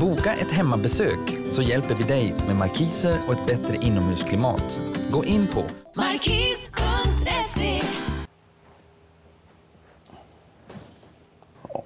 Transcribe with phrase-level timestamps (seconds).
[0.00, 4.78] Boka ett hemmabesök så hjälper vi dig med markiser och ett bättre inomhusklimat.
[5.10, 5.62] Gå in på
[5.94, 7.80] Markis.se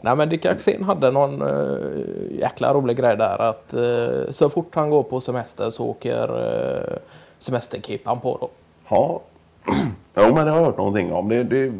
[0.00, 4.74] Nej men Dick Axén hade någon uh, jäkla rolig grej där att eh, så fort
[4.74, 6.96] han går på semester så åker uh,
[7.38, 8.50] semesterkepan på då.
[8.89, 9.21] Ja.
[10.17, 11.29] Jo, men det har jag hört någonting om.
[11.29, 11.72] Det, det,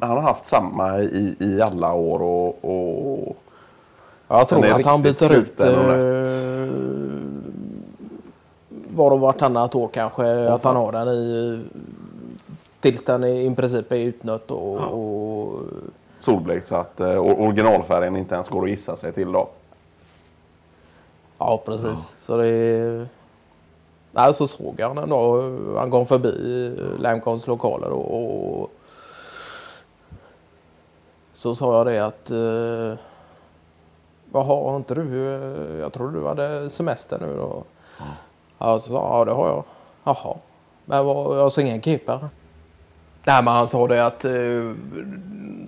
[0.00, 3.36] han har haft samma i, i alla år och, och
[4.28, 6.70] Jag tror Den att han byter ut uh,
[8.88, 10.48] var och vartannat år kanske.
[10.48, 11.60] att han har den i
[12.80, 15.60] tills den i, princip är utnött och, och
[16.18, 19.48] solblekt så att eh, originalfärgen inte ens går att gissa sig till då.
[21.38, 22.14] Ja, precis.
[22.18, 23.06] Så det är...
[24.12, 25.58] Nej, så såg jag honom en dag.
[25.76, 28.70] Han kom förbi Lamcons lokaler och, och
[31.40, 32.98] så sa jag det att eh,
[34.32, 35.14] Jaha, har inte du?
[35.80, 37.64] Jag trodde du hade semester nu då.
[38.58, 39.64] Ja, så sa jag, ja det har jag.
[40.04, 40.36] Jaha.
[40.84, 42.28] Men vad, jag har ingen keeper.
[43.24, 44.32] Nej, men han sa det att eh,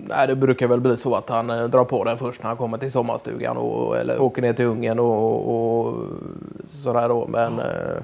[0.07, 2.57] nej, det brukar väl bli så att han eh, drar på den först när han
[2.57, 5.95] kommer till sommarstugan och, eller åker ner till Ungern och, och
[6.65, 7.27] sådär då.
[7.27, 7.97] Men eh,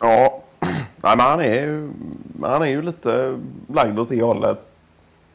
[0.00, 0.42] Ja,
[0.96, 1.90] Nej, men han är ju,
[2.42, 3.38] han är ju lite
[3.68, 4.69] lagd åt det hållet.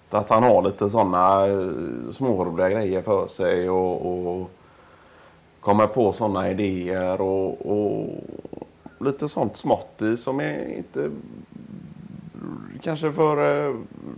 [0.09, 1.45] Att han har lite sådana
[2.14, 4.50] småroliga grejer för sig och, och
[5.59, 8.09] kommer på sådana idéer och, och
[9.00, 11.09] lite sånt smått i som är inte
[12.81, 13.75] kanske för eh,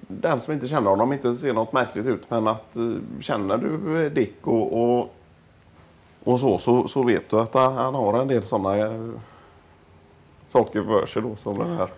[0.08, 2.30] den som inte känner honom inte ser något märkligt ut.
[2.30, 5.14] Men att eh, känner du eh, Dick och, och,
[6.24, 9.10] och så, så, så vet du att han, har en del sådana eh,
[10.48, 11.90] saker för sig då som den här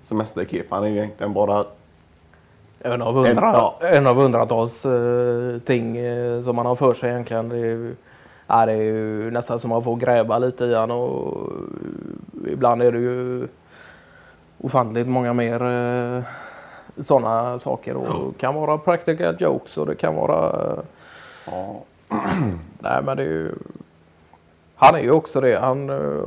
[0.00, 1.64] semesterkepan är ju egentligen bara
[2.84, 3.78] en av, hundra, En- ja.
[3.80, 7.48] en av hundratals eh, ting eh, som man har för sig egentligen.
[7.48, 7.94] Det är, ju,
[8.46, 11.52] ja, det är ju nästan som man får gräva lite i han och
[12.46, 13.48] ibland är det ju
[14.58, 16.22] ofantligt många mer eh,
[16.98, 17.94] sådana saker.
[17.96, 20.76] Och det kan vara practical jokes och det kan vara...
[21.50, 21.82] ja,
[22.78, 23.54] Nej men det är ju...
[24.76, 25.58] Han är ju också det.
[25.60, 26.22] Han, eh,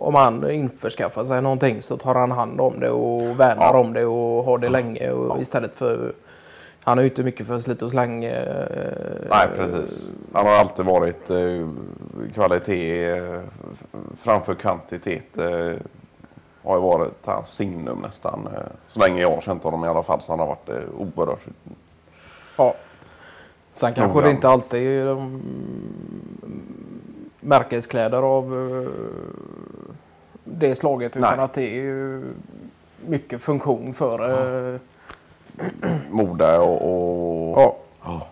[0.00, 3.78] om han införskaffar sig någonting så tar han hand om det och värnar Ja.
[3.80, 5.10] om det och har det länge.
[5.10, 6.12] Och Istället för...
[6.82, 8.24] Han är ju inte mycket för slit och släng.
[8.24, 8.66] eh,
[9.30, 10.14] Nej, precis.
[10.32, 11.68] Han har alltid varit eh,
[12.34, 13.40] kvalitet eh,
[14.20, 15.36] framför kvantitet.
[16.62, 18.48] Har ju varit hans signum nästan.
[18.86, 21.40] Så länge jag har känt honom i alla fall så han har varit eh, oerhört.
[22.56, 22.74] Ja.
[23.72, 24.24] Sen kanske Noggrann.
[24.24, 25.42] det inte alltid är de
[27.40, 28.44] märkeskläder av
[30.60, 31.44] det slaget utan Nej.
[31.44, 32.22] att det är ju
[33.06, 34.30] mycket funktion för
[34.74, 34.80] eh,
[36.10, 36.82] Mode och...
[37.52, 37.76] och Ja.
[38.04, 38.26] Ja.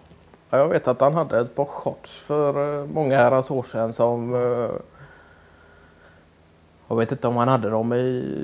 [0.51, 3.93] Ja, Jag vet att han hade ett par shorts för eh, många herrans år sedan
[3.93, 4.35] som...
[4.35, 4.71] eh,
[6.89, 8.35] Jag vet inte om han hade dem i...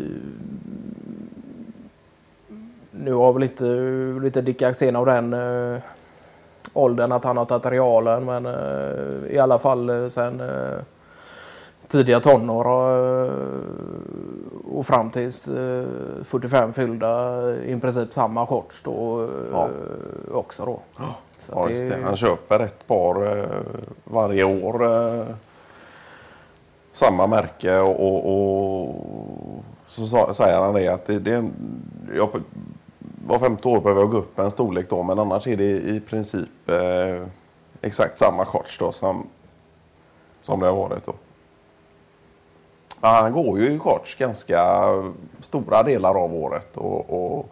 [2.90, 3.64] Nu har väl inte
[4.22, 5.78] lite Dick Axén av den eh,
[6.72, 10.78] åldern att han har tagit realen men eh, i alla fall eh, sen eh,
[11.94, 12.90] tidiga tonår och,
[13.26, 13.32] eh,
[14.76, 15.84] och fram tills eh,
[16.24, 19.68] 45 fyllda i princip samma shorts då eh, Ja.
[20.32, 20.80] också då.
[21.52, 21.98] Ja, just det.
[22.04, 23.46] Han köper ett par eh,
[24.04, 24.84] varje år.
[24.84, 25.24] Eh,
[26.92, 28.94] samma märke och, och, och
[29.86, 31.44] så säger han det att det, det
[32.16, 32.28] jag,
[33.26, 36.00] var femte år behöver jag gå upp en storlek då men annars är det i
[36.00, 37.26] princip eh,
[37.80, 39.26] exakt samma shorts då som,
[40.42, 41.12] som det har varit då.
[43.10, 44.84] Han går ju i shorts ganska
[45.42, 47.46] stora delar av året och, och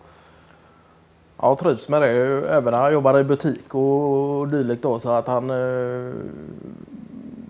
[1.44, 2.08] Ja, trivs med det.
[2.50, 5.50] Även när han jobbar i butik och dylikt då så att han...
[5.50, 6.12] eh,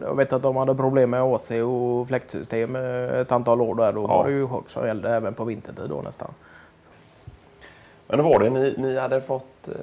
[0.00, 3.92] Jag vet att de hade problem med AC och fläktsystem eh, ett antal år där.
[3.92, 4.06] Då Ja.
[4.06, 6.31] var det ju shorts som gällde även på vintertid då nästan.
[8.08, 9.69] Men var det ni, ni hade fått...
[9.69, 9.75] Eh,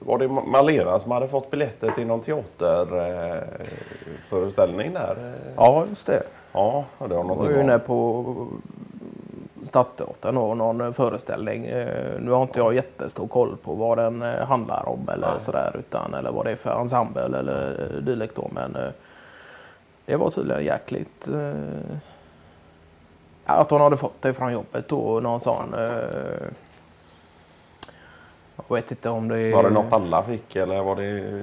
[0.00, 5.34] var det Malena som hade fått biljetter till någon teaterföreställning föreställning där?
[5.56, 6.22] Ja, just det.
[6.56, 8.24] Ja, det har Jag var någonting inne på
[9.62, 11.66] Stadsteatern och någon föreställning.
[11.66, 15.76] Eh, Nu har inte jag jättestor koll på vad den eh, handlar om eller sådär
[15.78, 18.50] utan eller vad det är för ensemble eller eh, dylikt då.
[18.54, 18.90] Men eh,
[20.06, 21.96] det var tydligen jäkligt eh,
[23.44, 25.20] att hon hade fått det från jobbet då.
[25.20, 26.48] Någon sån eh,
[28.68, 31.42] jag vet inte om det Var det något alla fick eller var det...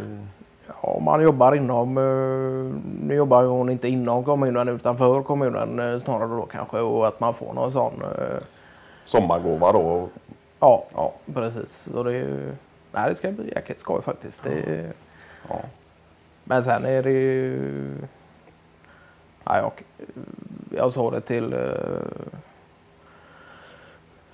[0.81, 2.75] Ja, man jobbar inom, eh,
[3.07, 7.19] nu jobbar ju hon inte inom kommunen utanför kommunen eh, snarare då kanske och att
[7.19, 8.44] man får någon sån, eh,
[9.04, 10.10] Sommargåva då?
[10.60, 11.13] ja Ja.
[11.33, 11.89] precis.
[11.94, 12.12] Så det
[12.92, 14.44] nej, det ska bli jäkligt skoj faktiskt.
[14.44, 14.86] Det,
[15.50, 15.56] Ja.
[16.44, 17.98] Men sen är det ju...
[19.44, 19.71] Ja, jag,
[20.77, 21.56] jag sa det till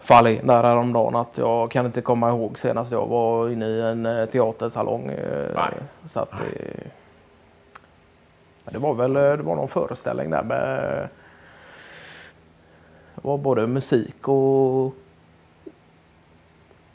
[0.10, 4.06] Fahlin där häromdagen att jag kan inte komma ihåg senast jag var inne i en
[4.06, 5.08] eh, teatersalong.
[5.08, 5.74] eh, Nej.
[6.06, 6.74] Så att det,
[8.66, 11.08] ja, det var väl eh, det var någon föreställning där med
[13.16, 14.86] det var både musik och,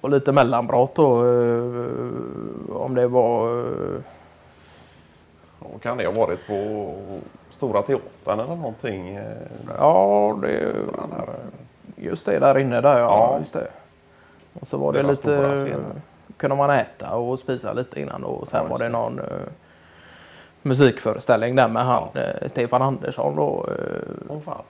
[0.00, 1.26] och lite mellanbrott då.
[1.26, 4.00] eh, Om det var eh,
[5.58, 6.94] Och kan det ha varit på
[7.50, 9.16] Stora Teatern eller någonting?
[9.16, 9.24] eh,
[9.78, 10.72] Ja, det, eh,
[12.04, 13.30] just det där inne där ja.
[13.32, 13.38] Ja.
[13.38, 13.68] Just det.
[14.60, 15.76] Och så var det, stora lite,
[16.36, 18.90] kunde man äta och spisa lite innan och sen Ja, var det det.
[18.90, 19.26] någon uh,
[20.62, 23.66] musikföreställning där med han, eh, Stefan Andersson då.
[23.68, 24.62] eh, Åh fan.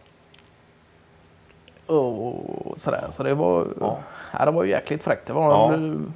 [1.87, 3.05] och sådär.
[3.11, 3.99] Så det var, Ja.
[4.39, 4.45] ja.
[4.45, 5.27] det var ju jäkligt fräckt.
[5.27, 5.73] Det var Ja.
[5.73, 6.15] en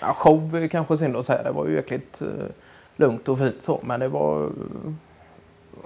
[0.00, 1.42] ja, show kanske synd att säga.
[1.42, 2.22] Det var ju jäkligt
[2.96, 3.80] lugnt och fint så.
[3.82, 4.40] Men det var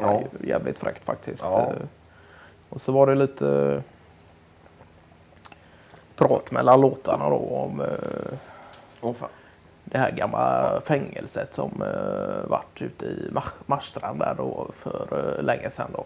[0.01, 0.13] ja.
[0.13, 0.23] Ja.
[0.45, 1.45] jävligt fräckt faktiskt.
[1.45, 1.73] Ja.
[2.69, 3.83] Och så var det lite
[6.29, 9.29] prat mellan låtarna då om eh, fan.
[9.85, 15.45] det här gamla fängelset som eh, vart ute i Mar- Marstrand där då för eh,
[15.45, 16.05] länge sedan då.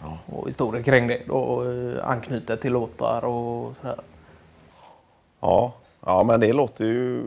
[0.00, 0.18] Ja.
[0.26, 4.00] Och historien kring det då eh, anknyter till låtar och sådär.
[5.40, 5.72] Ja.
[6.06, 7.22] ja, men det låter ju...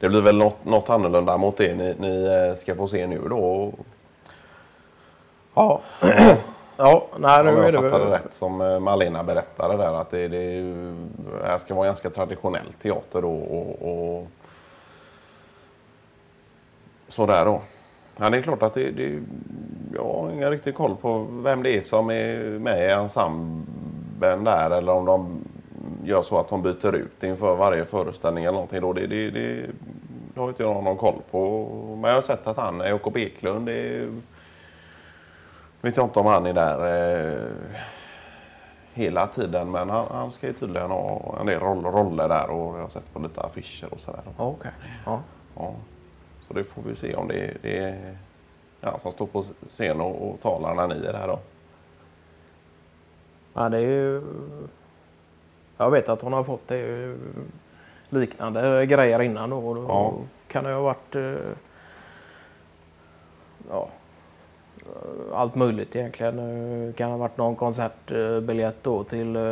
[0.00, 3.20] Det blir väl något, något annorlunda mot det ni, ni eh, ska få se nu
[3.28, 3.72] då.
[5.54, 5.80] Ja,
[6.76, 8.12] ja nej, Om nu är jag det fattade väl...
[8.12, 10.62] rätt som eh, Malena berättade där att det, det, är
[11.40, 14.26] det här ska vara ganska traditionell teater då och, och
[17.08, 17.60] sådär då.
[18.16, 19.22] Ja, det är klart att det, det,
[19.94, 24.70] jag har ingen riktig koll på vem det är som är med i ensemblen där
[24.70, 25.44] eller om de
[26.04, 28.80] gör så att de byter ut inför varje föreställning eller någonting.
[28.80, 28.92] Då.
[28.92, 29.66] Det, det, det,
[30.34, 31.68] det har inte jag någon koll på.
[32.00, 34.08] Men jag har sett att han, Jakob Eklund, det är,
[35.82, 36.78] vet jag inte om han är där
[37.34, 37.48] eh,
[38.94, 42.76] hela tiden men han, han ska ju tydligen ha en del roll, roller där och
[42.76, 44.20] jag har sett på lite affischer och sådär.
[44.36, 44.70] Okej.
[45.06, 45.20] Ja.
[45.56, 45.74] Ja.
[46.48, 48.16] Så det får vi se om det, det är
[48.80, 51.38] han som står på scen och, och talar när ni är där då.
[53.54, 54.22] ja, det är ju...
[55.76, 57.14] Jag vet att hon har fått det
[58.08, 59.74] liknande grejer innan då.
[59.74, 60.12] då Ja.
[60.48, 61.14] kan det ha varit...
[61.14, 61.34] eh,
[63.70, 63.88] Ja,
[65.32, 66.38] allt möjligt egentligen.
[66.38, 69.42] Eh, kan ha varit någon konsertbiljett då till eh,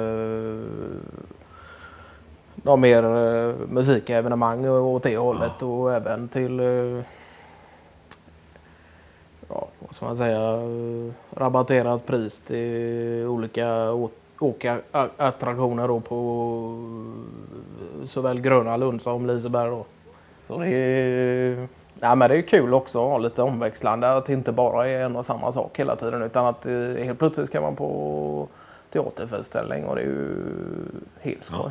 [2.54, 6.58] någon mer eh, musikevenemang åt det hållet och även till
[9.48, 10.58] ja, vad ska man säga,
[11.30, 13.92] rabatterat pris till olika
[14.40, 16.20] åkattraktioner då på
[18.04, 19.84] såväl Gröna Lund som Liseberg då.
[20.42, 21.68] Så det är,
[22.00, 25.04] ja, men det är kul också att ha lite omväxlande, att det inte bara är
[25.04, 28.48] en och samma sak hela tiden utan att eh, helt plötsligt kan man på
[28.92, 30.34] teaterföreställning och det är ju
[31.20, 31.70] helt skoj.